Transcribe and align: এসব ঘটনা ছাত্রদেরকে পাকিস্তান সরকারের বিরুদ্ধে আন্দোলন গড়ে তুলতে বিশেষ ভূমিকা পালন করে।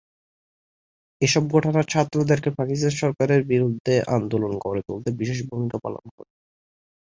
এসব 1.21 1.43
ঘটনা 1.55 1.81
ছাত্রদেরকে 1.91 2.49
পাকিস্তান 2.59 2.93
সরকারের 3.01 3.41
বিরুদ্ধে 3.51 3.93
আন্দোলন 4.15 4.53
গড়ে 4.63 4.81
তুলতে 4.87 5.09
বিশেষ 5.19 5.39
ভূমিকা 5.49 5.77
পালন 5.85 6.05
করে। 6.15 6.31